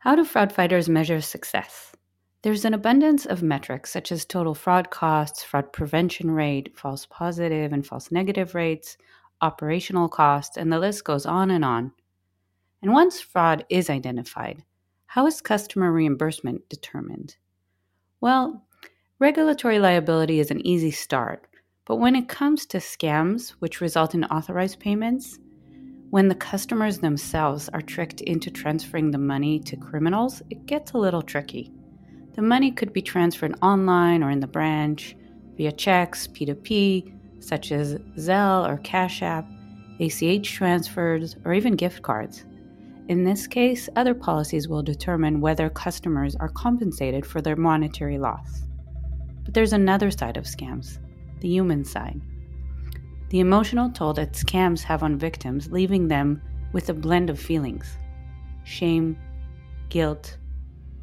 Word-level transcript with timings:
How 0.00 0.16
do 0.16 0.24
fraud 0.24 0.50
fighters 0.50 0.88
measure 0.88 1.20
success? 1.20 1.92
There's 2.40 2.64
an 2.64 2.72
abundance 2.72 3.26
of 3.26 3.42
metrics 3.42 3.92
such 3.92 4.10
as 4.10 4.24
total 4.24 4.54
fraud 4.54 4.88
costs, 4.88 5.42
fraud 5.42 5.74
prevention 5.74 6.30
rate, 6.30 6.74
false 6.74 7.04
positive 7.04 7.70
and 7.74 7.86
false 7.86 8.10
negative 8.10 8.54
rates, 8.54 8.96
operational 9.42 10.08
costs, 10.08 10.56
and 10.56 10.72
the 10.72 10.78
list 10.78 11.04
goes 11.04 11.26
on 11.26 11.50
and 11.50 11.66
on. 11.66 11.92
And 12.80 12.94
once 12.94 13.20
fraud 13.20 13.66
is 13.68 13.90
identified, 13.90 14.64
how 15.04 15.26
is 15.26 15.42
customer 15.42 15.92
reimbursement 15.92 16.66
determined? 16.70 17.36
Well, 18.22 18.64
regulatory 19.18 19.78
liability 19.78 20.40
is 20.40 20.50
an 20.50 20.66
easy 20.66 20.92
start, 20.92 21.46
but 21.84 21.96
when 21.96 22.16
it 22.16 22.26
comes 22.26 22.64
to 22.66 22.78
scams, 22.78 23.50
which 23.58 23.82
result 23.82 24.14
in 24.14 24.24
authorized 24.24 24.80
payments, 24.80 25.38
when 26.10 26.26
the 26.26 26.34
customers 26.34 26.98
themselves 26.98 27.68
are 27.68 27.80
tricked 27.80 28.20
into 28.22 28.50
transferring 28.50 29.12
the 29.12 29.18
money 29.18 29.60
to 29.60 29.76
criminals, 29.76 30.42
it 30.50 30.66
gets 30.66 30.92
a 30.92 30.98
little 30.98 31.22
tricky. 31.22 31.72
The 32.34 32.42
money 32.42 32.72
could 32.72 32.92
be 32.92 33.00
transferred 33.00 33.54
online 33.62 34.24
or 34.24 34.30
in 34.30 34.40
the 34.40 34.48
branch, 34.48 35.16
via 35.56 35.70
checks, 35.70 36.26
P2P, 36.26 37.42
such 37.42 37.70
as 37.70 37.94
Zelle 38.16 38.68
or 38.68 38.78
Cash 38.78 39.22
App, 39.22 39.46
ACH 40.00 40.52
transfers, 40.52 41.36
or 41.44 41.54
even 41.54 41.76
gift 41.76 42.02
cards. 42.02 42.44
In 43.08 43.22
this 43.24 43.46
case, 43.46 43.88
other 43.94 44.14
policies 44.14 44.66
will 44.66 44.82
determine 44.82 45.40
whether 45.40 45.70
customers 45.70 46.34
are 46.36 46.48
compensated 46.48 47.24
for 47.24 47.40
their 47.40 47.56
monetary 47.56 48.18
loss. 48.18 48.62
But 49.44 49.54
there's 49.54 49.72
another 49.72 50.10
side 50.10 50.36
of 50.36 50.44
scams 50.44 50.98
the 51.40 51.48
human 51.48 51.84
side 51.84 52.20
the 53.30 53.40
emotional 53.40 53.88
toll 53.90 54.12
that 54.12 54.32
scams 54.32 54.82
have 54.82 55.02
on 55.02 55.16
victims, 55.16 55.70
leaving 55.70 56.08
them 56.08 56.42
with 56.72 56.88
a 56.90 56.94
blend 56.94 57.30
of 57.30 57.38
feelings 57.38 57.96
shame, 58.64 59.16
guilt, 59.88 60.36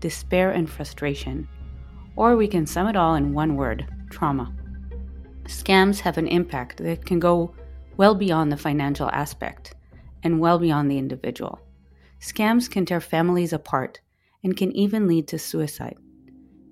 despair, 0.00 0.50
and 0.50 0.68
frustration. 0.68 1.48
Or 2.14 2.36
we 2.36 2.46
can 2.46 2.66
sum 2.66 2.86
it 2.86 2.96
all 2.96 3.14
in 3.14 3.32
one 3.32 3.56
word 3.56 3.86
trauma. 4.10 4.54
Scams 5.44 6.00
have 6.00 6.18
an 6.18 6.28
impact 6.28 6.78
that 6.78 7.04
can 7.04 7.18
go 7.18 7.54
well 7.96 8.14
beyond 8.14 8.52
the 8.52 8.56
financial 8.56 9.10
aspect 9.10 9.74
and 10.22 10.40
well 10.40 10.58
beyond 10.58 10.90
the 10.90 10.98
individual. 10.98 11.60
Scams 12.20 12.70
can 12.70 12.84
tear 12.84 13.00
families 13.00 13.52
apart 13.52 14.00
and 14.42 14.56
can 14.56 14.72
even 14.72 15.06
lead 15.06 15.28
to 15.28 15.38
suicide. 15.38 15.96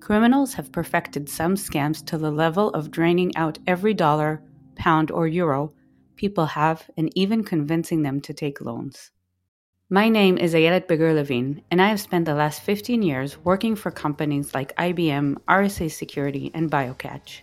Criminals 0.00 0.54
have 0.54 0.72
perfected 0.72 1.28
some 1.28 1.54
scams 1.54 2.04
to 2.06 2.18
the 2.18 2.30
level 2.30 2.70
of 2.70 2.90
draining 2.90 3.34
out 3.36 3.58
every 3.66 3.94
dollar 3.94 4.42
pound, 4.76 5.10
or 5.10 5.26
euro 5.26 5.72
people 6.16 6.46
have 6.46 6.88
and 6.96 7.10
even 7.16 7.42
convincing 7.44 8.02
them 8.02 8.20
to 8.20 8.32
take 8.32 8.60
loans. 8.60 9.10
My 9.90 10.08
name 10.08 10.38
is 10.38 10.54
Ayelet 10.54 10.86
Biger 10.86 11.14
Levin, 11.14 11.62
and 11.70 11.82
I 11.82 11.88
have 11.88 12.00
spent 12.00 12.24
the 12.24 12.34
last 12.34 12.62
15 12.62 13.02
years 13.02 13.36
working 13.44 13.76
for 13.76 13.90
companies 13.90 14.54
like 14.54 14.76
IBM, 14.76 15.36
RSA 15.46 15.90
Security, 15.90 16.50
and 16.54 16.70
BioCatch, 16.70 17.42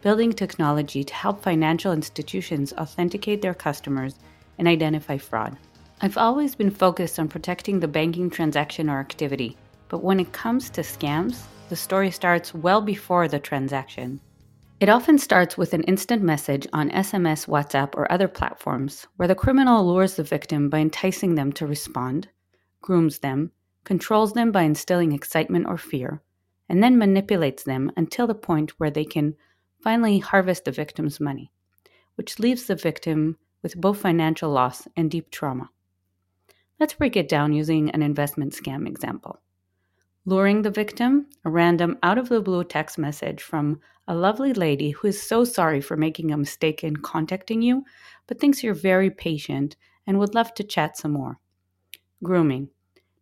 building 0.00 0.32
technology 0.32 1.02
to 1.02 1.14
help 1.14 1.42
financial 1.42 1.92
institutions 1.92 2.72
authenticate 2.74 3.42
their 3.42 3.54
customers 3.54 4.14
and 4.58 4.68
identify 4.68 5.18
fraud. 5.18 5.56
I've 6.00 6.16
always 6.16 6.54
been 6.54 6.70
focused 6.70 7.18
on 7.18 7.28
protecting 7.28 7.80
the 7.80 7.88
banking 7.88 8.30
transaction 8.30 8.88
or 8.88 9.00
activity, 9.00 9.56
but 9.88 10.02
when 10.02 10.20
it 10.20 10.32
comes 10.32 10.70
to 10.70 10.82
scams, 10.82 11.42
the 11.68 11.76
story 11.76 12.10
starts 12.10 12.54
well 12.54 12.80
before 12.80 13.28
the 13.28 13.38
transaction. 13.38 14.20
It 14.80 14.88
often 14.88 15.18
starts 15.18 15.58
with 15.58 15.74
an 15.74 15.82
instant 15.82 16.22
message 16.22 16.66
on 16.72 16.88
SMS, 16.88 17.46
WhatsApp, 17.46 17.94
or 17.96 18.10
other 18.10 18.28
platforms 18.28 19.06
where 19.16 19.28
the 19.28 19.34
criminal 19.34 19.86
lures 19.86 20.16
the 20.16 20.22
victim 20.22 20.70
by 20.70 20.78
enticing 20.78 21.34
them 21.34 21.52
to 21.52 21.66
respond, 21.66 22.28
grooms 22.80 23.18
them, 23.18 23.52
controls 23.84 24.32
them 24.32 24.50
by 24.50 24.62
instilling 24.62 25.12
excitement 25.12 25.66
or 25.68 25.76
fear, 25.76 26.22
and 26.66 26.82
then 26.82 26.96
manipulates 26.96 27.62
them 27.62 27.92
until 27.94 28.26
the 28.26 28.34
point 28.34 28.70
where 28.80 28.90
they 28.90 29.04
can 29.04 29.34
finally 29.82 30.18
harvest 30.18 30.64
the 30.64 30.72
victim's 30.72 31.20
money, 31.20 31.52
which 32.14 32.38
leaves 32.38 32.64
the 32.64 32.74
victim 32.74 33.36
with 33.62 33.78
both 33.78 34.00
financial 34.00 34.50
loss 34.50 34.88
and 34.96 35.10
deep 35.10 35.30
trauma. 35.30 35.68
Let's 36.78 36.94
break 36.94 37.16
it 37.16 37.28
down 37.28 37.52
using 37.52 37.90
an 37.90 38.02
investment 38.02 38.54
scam 38.54 38.88
example 38.88 39.42
luring 40.26 40.62
the 40.62 40.70
victim, 40.70 41.26
a 41.44 41.50
random 41.50 41.98
out 42.02 42.18
of 42.18 42.28
the 42.28 42.40
blue 42.40 42.64
text 42.64 42.98
message 42.98 43.42
from 43.42 43.80
a 44.06 44.14
lovely 44.14 44.52
lady 44.52 44.90
who 44.90 45.08
is 45.08 45.22
so 45.22 45.44
sorry 45.44 45.80
for 45.80 45.96
making 45.96 46.30
a 46.30 46.36
mistake 46.36 46.84
in 46.84 46.96
contacting 46.96 47.62
you, 47.62 47.84
but 48.26 48.38
thinks 48.38 48.62
you're 48.62 48.74
very 48.74 49.10
patient 49.10 49.76
and 50.06 50.18
would 50.18 50.34
love 50.34 50.52
to 50.54 50.64
chat 50.64 50.96
some 50.96 51.12
more. 51.12 51.38
Grooming, 52.22 52.68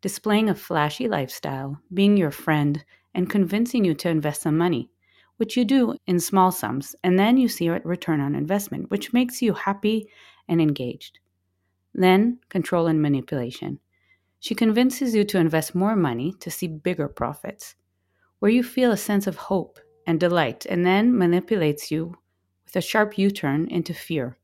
displaying 0.00 0.48
a 0.48 0.54
flashy 0.54 1.08
lifestyle, 1.08 1.78
being 1.94 2.16
your 2.16 2.30
friend, 2.30 2.84
and 3.14 3.30
convincing 3.30 3.84
you 3.84 3.94
to 3.94 4.08
invest 4.08 4.42
some 4.42 4.56
money, 4.56 4.90
which 5.36 5.56
you 5.56 5.64
do 5.64 5.94
in 6.06 6.18
small 6.18 6.50
sums, 6.50 6.96
and 7.04 7.18
then 7.18 7.36
you 7.36 7.48
see 7.48 7.68
a 7.68 7.80
return 7.80 8.20
on 8.20 8.34
investment, 8.34 8.90
which 8.90 9.12
makes 9.12 9.40
you 9.40 9.52
happy 9.52 10.08
and 10.48 10.60
engaged. 10.60 11.20
Then, 11.94 12.38
control 12.48 12.86
and 12.86 13.00
manipulation 13.00 13.80
she 14.40 14.54
convinces 14.54 15.14
you 15.14 15.24
to 15.24 15.38
invest 15.38 15.74
more 15.74 15.96
money 15.96 16.32
to 16.40 16.50
see 16.50 16.68
bigger 16.68 17.08
profits, 17.08 17.74
where 18.38 18.50
you 18.50 18.62
feel 18.62 18.92
a 18.92 18.96
sense 18.96 19.26
of 19.26 19.36
hope 19.36 19.78
and 20.06 20.20
delight, 20.20 20.66
and 20.66 20.86
then 20.86 21.16
manipulates 21.16 21.90
you 21.90 22.14
with 22.64 22.76
a 22.76 22.80
sharp 22.80 23.18
U 23.18 23.30
turn 23.30 23.66
into 23.68 23.92
fear, 23.92 24.38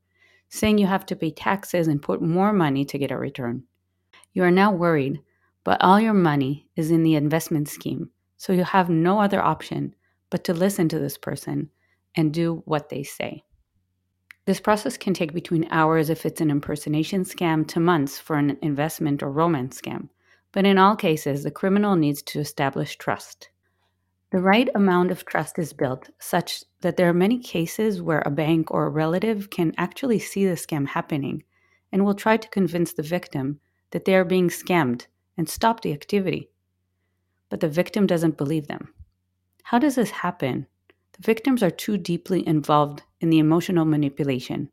saying 0.49 0.79
you 0.79 0.87
have 0.87 1.07
to 1.07 1.17
pay 1.17 1.31
taxes 1.31 1.89
and 1.89 2.03
put 2.03 2.23
more 2.23 2.53
money 2.53 2.85
to 2.85 2.99
get 2.99 3.11
a 3.11 3.17
return. 3.17 3.65
You 4.33 4.43
are 4.43 4.51
now 4.51 4.73
worried, 4.73 5.21
but 5.63 5.81
all 5.81 6.01
your 6.01 6.15
money 6.15 6.69
is 6.77 6.91
in 6.91 7.03
the 7.03 7.15
investment 7.15 7.69
scheme, 7.69 8.11
so 8.37 8.53
you 8.53 8.65
have 8.65 8.91
no 8.91 9.21
other 9.21 9.43
option 9.43 9.95
but 10.31 10.45
to 10.45 10.53
listen 10.53 10.89
to 10.89 10.99
this 10.99 11.17
person 11.17 11.71
and 12.17 12.35
do 12.35 12.63
what 12.67 12.89
they 12.89 13.03
say. 13.03 13.45
This 14.47 14.61
process 14.61 14.99
can 14.99 15.15
take 15.15 15.33
between 15.33 15.69
hours 15.71 16.11
if 16.11 16.27
it's 16.27 16.41
an 16.41 16.51
impersonation 16.51 17.25
scam 17.25 17.67
to 17.69 17.81
months 17.81 18.19
for 18.19 18.37
an 18.37 18.59
investment 18.61 19.23
or 19.23 19.31
romance 19.31 19.81
scam. 19.81 20.11
But 20.53 20.67
in 20.67 20.77
all 20.77 20.97
cases, 20.97 21.43
the 21.43 21.51
criminal 21.51 21.97
needs 21.97 22.23
to 22.23 22.41
establish 22.41 22.97
trust. 22.97 23.49
The 24.31 24.41
right 24.41 24.69
amount 24.75 25.11
of 25.11 25.25
trust 25.25 25.59
is 25.59 25.73
built 25.73 26.11
such 26.19 26.65
that 26.81 26.97
there 26.97 27.09
are 27.09 27.15
many 27.15 27.39
cases 27.39 28.03
where 28.03 28.23
a 28.27 28.31
bank 28.31 28.71
or 28.71 28.85
a 28.85 28.91
relative 28.91 29.49
can 29.49 29.73
actually 29.79 30.19
see 30.19 30.45
the 30.45 30.57
scam 30.57 30.89
happening 30.89 31.45
and 31.91 32.05
will 32.05 32.15
try 32.15 32.37
to 32.37 32.49
convince 32.49 32.93
the 32.93 33.03
victim 33.03 33.61
that 33.93 34.05
they 34.05 34.15
are 34.15 34.25
being 34.25 34.49
scammed 34.49 35.07
and 35.37 35.49
stop 35.49 35.81
the 35.81 35.93
activity. 35.93 36.51
But 37.49 37.61
the 37.61 37.69
victim 37.69 38.07
doesn't 38.07 38.37
believe 38.37 38.67
them. 38.67 38.93
How 39.63 39.79
does 39.79 39.95
this 39.95 40.11
happen? 40.11 40.67
The 41.13 41.23
victims 41.23 41.63
are 41.63 41.71
too 41.71 41.97
deeply 41.97 42.47
involved 42.47 43.05
in 43.25 43.31
the 43.31 43.39
emotional 43.39 43.87
manipulation. 43.87 44.69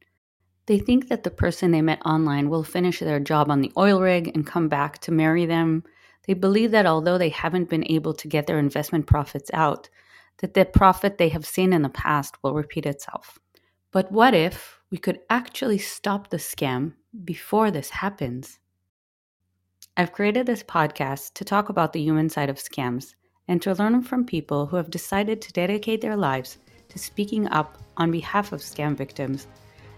They 0.65 0.77
think 0.77 1.07
that 1.07 1.23
the 1.23 1.31
person 1.31 1.71
they 1.71 1.81
met 1.81 2.05
online 2.05 2.49
will 2.49 2.63
finish 2.63 2.99
their 2.99 3.19
job 3.19 3.49
on 3.49 3.61
the 3.61 3.71
oil 3.77 4.01
rig 4.01 4.29
and 4.35 4.45
come 4.45 4.67
back 4.67 4.99
to 4.99 5.11
marry 5.11 5.45
them. 5.45 5.83
They 6.27 6.33
believe 6.33 6.71
that 6.71 6.85
although 6.85 7.17
they 7.17 7.29
haven't 7.29 7.69
been 7.69 7.89
able 7.89 8.13
to 8.13 8.27
get 8.27 8.47
their 8.47 8.59
investment 8.59 9.07
profits 9.07 9.49
out, 9.53 9.89
that 10.39 10.53
the 10.53 10.65
profit 10.65 11.17
they 11.17 11.29
have 11.29 11.45
seen 11.45 11.71
in 11.71 11.81
the 11.81 11.89
past 11.89 12.35
will 12.43 12.53
repeat 12.53 12.85
itself. 12.85 13.39
But 13.91 14.11
what 14.11 14.33
if 14.33 14.81
we 14.91 14.97
could 14.97 15.19
actually 15.29 15.77
stop 15.77 16.29
the 16.29 16.37
scam 16.37 16.95
before 17.23 17.71
this 17.71 17.89
happens? 17.89 18.59
I've 19.95 20.11
created 20.11 20.45
this 20.45 20.63
podcast 20.63 21.35
to 21.35 21.45
talk 21.45 21.69
about 21.69 21.93
the 21.93 22.01
human 22.01 22.29
side 22.29 22.49
of 22.49 22.57
scams 22.57 23.15
and 23.47 23.61
to 23.61 23.73
learn 23.73 24.01
from 24.01 24.25
people 24.25 24.65
who 24.65 24.75
have 24.75 24.91
decided 24.91 25.41
to 25.41 25.53
dedicate 25.53 26.01
their 26.01 26.17
lives 26.17 26.57
to 26.91 26.99
speaking 26.99 27.47
up 27.49 27.77
on 27.97 28.11
behalf 28.11 28.51
of 28.51 28.61
scam 28.61 28.95
victims 28.95 29.47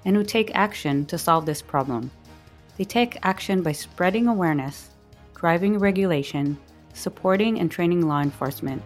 and 0.06 0.16
who 0.16 0.24
take 0.24 0.56
action 0.56 1.06
to 1.08 1.18
solve 1.18 1.46
this 1.46 1.62
problem. 1.62 2.10
They 2.78 2.84
take 2.86 3.18
action 3.24 3.62
by 3.62 3.74
spreading 3.74 4.28
awareness, 4.28 4.90
driving 5.36 5.78
regulation, 5.78 6.58
supporting 6.94 7.60
and 7.60 7.70
training 7.70 8.08
law 8.08 8.22
enforcement, 8.22 8.82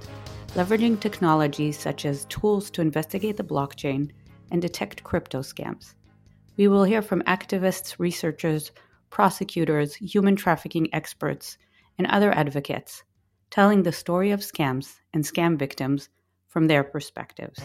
leveraging 0.55 0.99
technologies 0.99 1.77
such 1.77 2.05
as 2.05 2.25
tools 2.25 2.69
to 2.71 2.81
investigate 2.81 3.37
the 3.37 3.43
blockchain 3.43 4.11
and 4.51 4.61
detect 4.61 5.03
crypto 5.03 5.41
scams. 5.41 5.93
We 6.55 6.67
will 6.67 6.83
hear 6.83 7.01
from 7.01 7.21
activists, 7.23 7.99
researchers, 7.99 8.71
prosecutors, 9.09 9.95
human 9.95 10.35
trafficking 10.35 10.93
experts, 10.93 11.57
and 11.97 12.07
other 12.07 12.31
advocates 12.31 13.03
telling 13.49 13.83
the 13.83 13.91
story 13.91 14.31
of 14.31 14.41
scams 14.41 14.99
and 15.13 15.23
scam 15.23 15.57
victims 15.57 16.09
from 16.47 16.67
their 16.67 16.83
perspectives. 16.83 17.59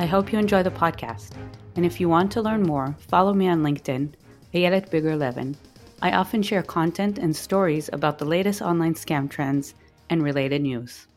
I 0.00 0.06
hope 0.06 0.32
you 0.32 0.38
enjoy 0.38 0.62
the 0.62 0.70
podcast. 0.70 1.32
And 1.74 1.84
if 1.84 1.98
you 1.98 2.08
want 2.08 2.30
to 2.32 2.40
learn 2.40 2.62
more, 2.62 2.94
follow 3.08 3.34
me 3.34 3.48
on 3.48 3.64
LinkedIn, 3.64 4.12
Ayelet 4.54 4.90
Biger 4.90 5.18
Levin. 5.18 5.56
I 6.00 6.12
often 6.12 6.40
share 6.40 6.62
content 6.62 7.18
and 7.18 7.34
stories 7.34 7.90
about 7.92 8.18
the 8.18 8.24
latest 8.24 8.62
online 8.62 8.94
scam 8.94 9.28
trends 9.28 9.74
and 10.08 10.22
related 10.22 10.62
news. 10.62 11.08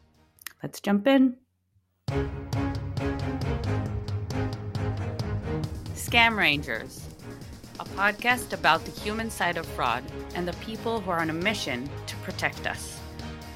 Let's 0.64 0.82
jump 0.82 1.06
in. 1.06 1.38
Scam 5.94 6.36
Rangers, 6.36 7.08
a 7.80 7.86
podcast 7.86 8.52
about 8.52 8.84
the 8.86 9.00
human 9.00 9.30
side 9.30 9.58
of 9.58 9.68
fraud 9.68 10.04
and 10.34 10.48
the 10.48 10.54
people 10.54 11.02
who 11.02 11.12
are 11.12 11.20
on 11.20 11.30
a 11.30 11.34
mission 11.34 11.88
to 12.08 12.16
protect 12.18 12.66
us. 12.66 13.00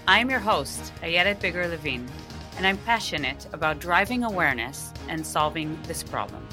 I'm 0.08 0.30
your 0.30 0.40
host, 0.40 0.94
Ayelet 1.02 1.40
Biger 1.40 1.68
Levin, 1.68 2.08
and 2.58 2.66
I'm 2.66 2.78
passionate 2.80 3.48
about 3.54 3.80
driving 3.80 4.24
awareness 4.24 4.94
and 5.08 5.26
solving 5.26 5.78
this 5.84 6.04
problem. 6.04 6.48